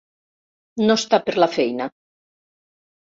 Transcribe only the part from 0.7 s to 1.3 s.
No està